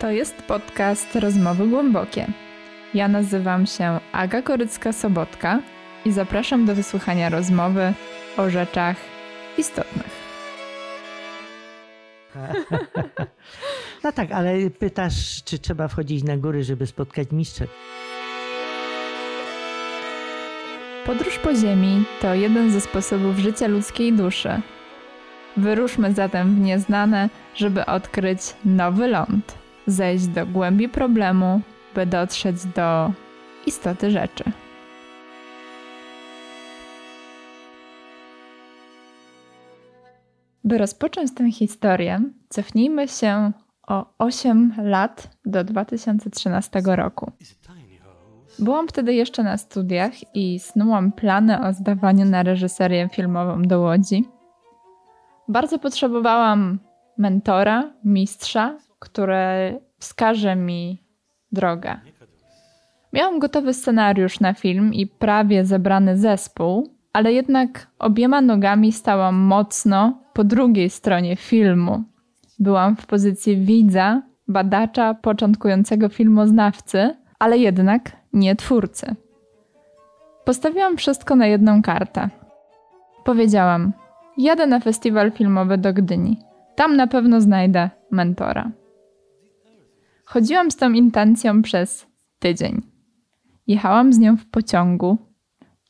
[0.00, 2.26] To jest podcast Rozmowy Głębokie.
[2.94, 5.58] Ja nazywam się Aga Korycka-Sobotka
[6.04, 7.92] i zapraszam do wysłuchania rozmowy
[8.36, 8.96] o rzeczach
[9.58, 10.10] istotnych.
[14.04, 17.64] No tak, ale pytasz, czy trzeba wchodzić na góry, żeby spotkać mistrza.
[21.06, 24.60] Podróż po Ziemi to jeden ze sposobów życia ludzkiej duszy.
[25.56, 29.59] Wyruszmy zatem w nieznane, żeby odkryć nowy ląd,
[29.90, 31.60] zejść do głębi problemu,
[31.94, 33.12] by dotrzeć do
[33.66, 34.44] istoty rzeczy.
[40.64, 43.52] By rozpocząć tę historię, cofnijmy się
[43.88, 47.32] o 8 lat do 2013 roku.
[48.58, 54.24] Byłam wtedy jeszcze na studiach i snułam plany o zdawaniu na reżyserię filmową do Łodzi.
[55.48, 56.78] Bardzo potrzebowałam
[57.20, 61.02] mentora, mistrza, który wskaże mi
[61.52, 62.00] drogę.
[63.12, 70.22] Miałam gotowy scenariusz na film i prawie zebrany zespół, ale jednak obiema nogami stałam mocno
[70.32, 72.04] po drugiej stronie filmu.
[72.58, 79.14] Byłam w pozycji widza, badacza, początkującego filmoznawcy, ale jednak nie twórcy.
[80.44, 82.28] Postawiłam wszystko na jedną kartę.
[83.24, 83.92] Powiedziałam:
[84.38, 86.49] Jadę na festiwal filmowy do Gdyni.
[86.80, 88.70] Tam na pewno znajdę mentora.
[90.24, 92.06] Chodziłam z tą intencją przez
[92.38, 92.82] tydzień.
[93.66, 95.18] Jechałam z nią w pociągu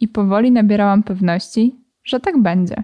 [0.00, 2.82] i powoli nabierałam pewności, że tak będzie.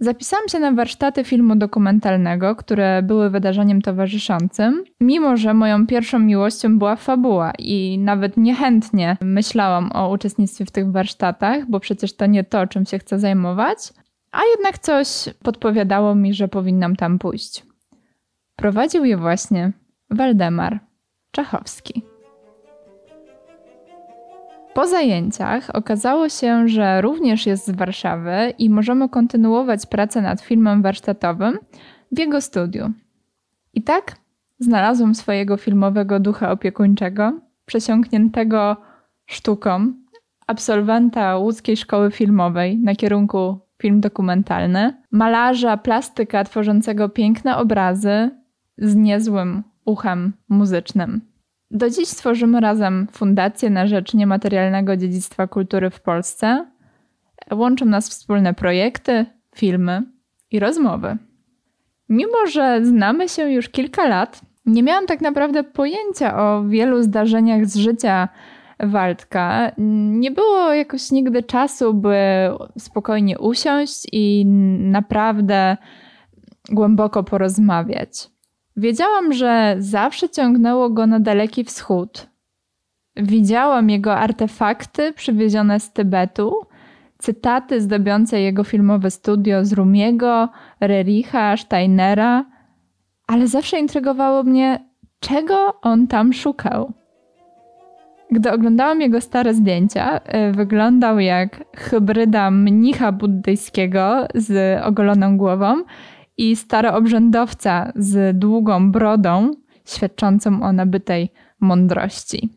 [0.00, 6.78] Zapisałam się na warsztaty filmu dokumentalnego, które były wydarzeniem towarzyszącym, mimo że moją pierwszą miłością
[6.78, 12.44] była fabuła i nawet niechętnie myślałam o uczestnictwie w tych warsztatach, bo przecież to nie
[12.44, 13.78] to, czym się chcę zajmować,
[14.32, 17.66] a jednak coś podpowiadało mi, że powinnam tam pójść.
[18.56, 19.72] Prowadził je właśnie
[20.10, 20.80] Waldemar
[21.30, 22.02] Czachowski.
[24.74, 30.82] Po zajęciach okazało się, że również jest z Warszawy i możemy kontynuować pracę nad filmem
[30.82, 31.58] warsztatowym
[32.12, 32.90] w jego studiu.
[33.74, 34.16] I tak
[34.58, 38.76] znalazłam swojego filmowego ducha opiekuńczego, przesiąkniętego
[39.26, 39.92] sztuką,
[40.46, 48.30] absolwenta łódzkiej szkoły filmowej na kierunku film dokumentalny, malarza, plastyka tworzącego piękne obrazy
[48.78, 51.20] z niezłym uchem muzycznym.
[51.70, 56.66] Do dziś tworzymy razem Fundację na Rzecz Niematerialnego Dziedzictwa Kultury w Polsce.
[57.52, 60.02] Łączą nas wspólne projekty, filmy
[60.50, 61.16] i rozmowy.
[62.08, 67.66] Mimo, że znamy się już kilka lat, nie miałam tak naprawdę pojęcia o wielu zdarzeniach
[67.66, 68.28] z życia
[68.80, 69.72] Waldka.
[70.10, 72.16] Nie było jakoś nigdy czasu, by
[72.78, 74.46] spokojnie usiąść i
[74.78, 75.76] naprawdę
[76.70, 78.30] głęboko porozmawiać.
[78.76, 82.26] Wiedziałam, że zawsze ciągnęło go na daleki wschód.
[83.16, 86.52] Widziałam jego artefakty przywiezione z Tybetu,
[87.18, 90.48] cytaty zdobiące jego filmowe studio z Rumiego,
[90.80, 92.44] Rericha, Steinera,
[93.26, 94.88] ale zawsze intrygowało mnie,
[95.20, 96.92] czego on tam szukał.
[98.30, 105.82] Gdy oglądałam jego stare zdjęcia, y, wyglądał jak hybryda mnicha buddyjskiego z ogoloną głową
[106.36, 109.50] i staroobrzędowca z długą brodą,
[109.84, 112.48] świadczącą o nabytej mądrości.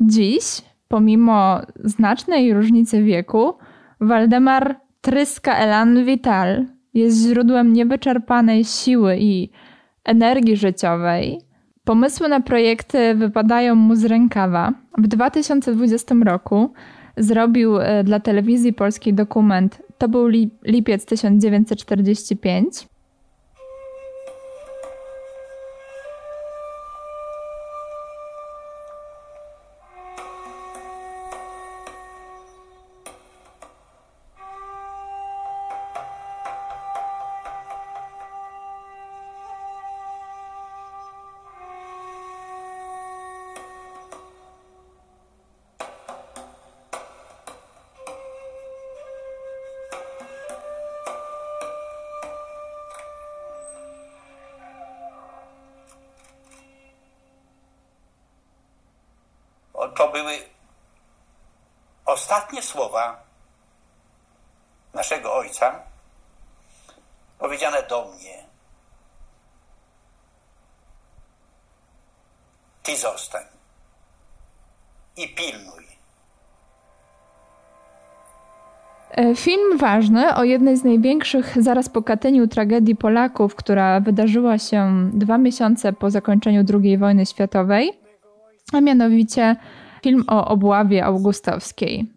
[0.00, 0.44] Dziś,
[0.88, 3.54] pomimo znacznej różnicy wieku,
[4.00, 9.50] Waldemar tryska elan vital, jest źródłem niewyczerpanej siły i
[10.04, 11.40] energii życiowej.
[11.84, 14.72] Pomysły na projekty wypadają mu z rękawa.
[14.98, 16.72] W 2020 roku
[17.16, 20.28] zrobił e, dla telewizji polskiej dokument to był
[20.64, 22.91] lipiec 1945.
[60.02, 60.32] to były
[62.06, 63.22] ostatnie słowa
[64.94, 65.74] naszego ojca
[67.38, 68.44] powiedziane do mnie.
[72.82, 73.42] Ty zostań
[75.16, 75.86] i pilnuj.
[79.10, 85.10] E, film ważny o jednej z największych zaraz po Katyniu tragedii Polaków, która wydarzyła się
[85.12, 87.92] dwa miesiące po zakończeniu II wojny światowej,
[88.72, 89.56] a mianowicie
[90.02, 92.12] film o obławie augustowskiej.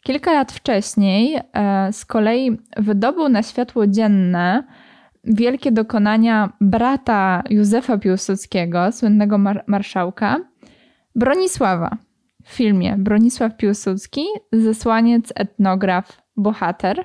[0.00, 4.64] Kilka lat wcześniej e, z kolei wydobył na światło dzienne
[5.24, 10.40] wielkie dokonania brata Józefa Piłsudskiego, słynnego mar marszałka,
[11.16, 11.96] Bronisława.
[12.44, 17.04] W filmie Bronisław Piłsudski, zesłaniec, etnograf, bohater,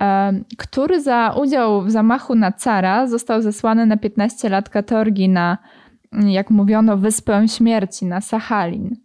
[0.00, 5.58] e, który za udział w zamachu na cara został zesłany na 15 lat katorgi na,
[6.12, 8.96] jak mówiono, Wyspę Śmierci, na Sachalin.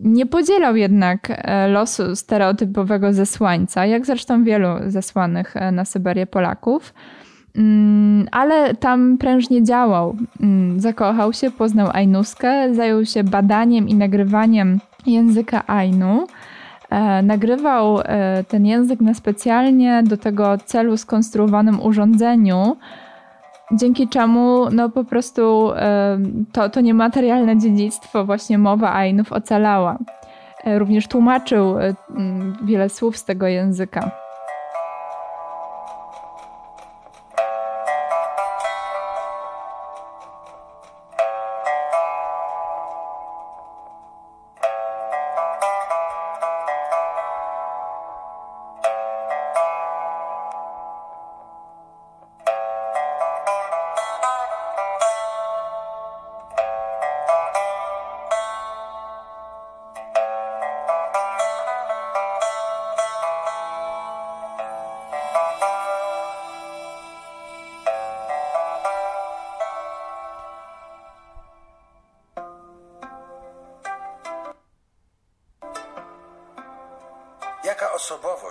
[0.00, 6.94] Nie podzielał jednak e, losu stereotypowego zesłańca, jak zresztą wielu zesłanych e, na Syberię Polaków,
[7.56, 10.16] mm, ale tam prężnie działał.
[10.40, 16.26] Mm, zakochał się, poznał Ainuskę, zajął się badaniem i nagrywaniem języka Ainu.
[16.90, 17.98] E, nagrywał
[18.48, 22.76] ten język na specjalnie do tego celu skonstruowanym urządzeniu,
[23.72, 25.70] dzięki czemu no po prostu
[26.52, 29.98] to, to niematerialne dziedzictwo, właśnie mowa Ainów ocalała.
[30.64, 31.94] E, również tłumaczył e,
[32.64, 34.21] wiele słów z tego języka.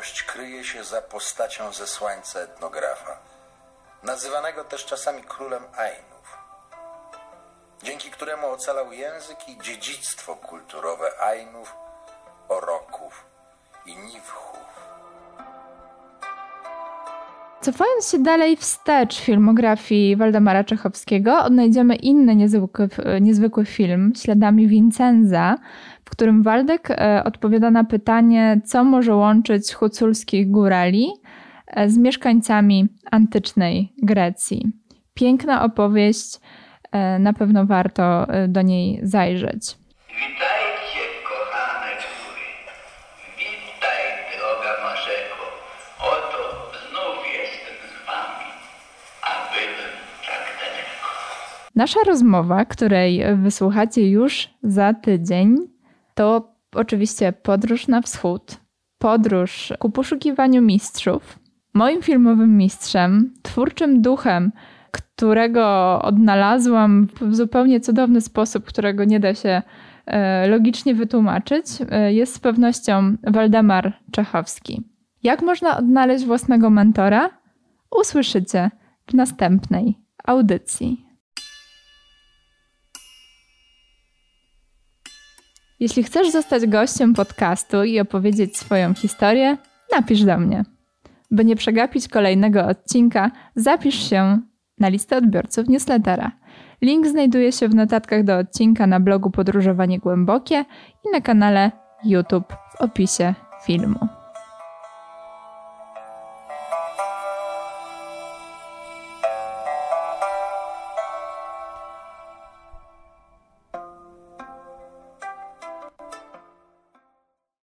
[0.10, 3.18] Kryje się za postacią zesłańca etnografa,
[4.04, 6.38] nazywanego też czasami królem Ainów,
[7.84, 11.74] dzięki któremu ocalał język i dziedzictwo kulturowe Ainów,
[12.50, 13.26] Oroków
[13.86, 14.61] i Niwchów.
[17.62, 22.90] Cofając się dalej wstecz filmografii Waldemara Czechowskiego, odnajdziemy inny niezwykły,
[23.22, 25.58] niezwykły film, Śladami Vincenza,
[26.06, 31.08] w którym Waldek e, odpowiada na pytanie, co może łączyć huculskich górali
[31.68, 34.72] e, z mieszkańcami antycznej Grecji.
[35.14, 36.40] Piękna opowieść,
[36.92, 39.81] e, na pewno warto do niej zajrzeć.
[51.82, 55.58] Nasza rozmowa, której wysłuchacie już za tydzień,
[56.16, 58.58] to oczywiście podróż na wschód,
[58.98, 61.40] podróż ku poszukiwaniu mistrzów.
[61.74, 64.52] Moim filmowym mistrzem, twórczym duchem,
[64.92, 69.62] którego odnalazłam w zupełnie cudowny sposób, którego nie da się
[70.06, 74.84] e, logicznie wytłumaczyć, e, jest z pewnością Waldemar Czechowski.
[75.24, 77.30] Jak można odnaleźć własnego mentora?
[78.00, 78.72] Usłyszycie
[79.08, 81.11] w następnej audycji.
[85.82, 89.58] Jeśli chcesz zostać gościem podcastu i opowiedzieć swoją historię,
[89.92, 90.64] napisz do mnie.
[91.32, 94.40] By nie przegapić kolejnego odcinka, zapisz się
[94.80, 96.32] na listę odbiorców newslettera.
[96.82, 100.66] Link znajduje się w notatkach do odcinka na blogu Podróżowanie Głębokie
[101.06, 101.72] i na kanale
[102.04, 103.34] YouTube w opisie
[103.66, 104.21] filmu.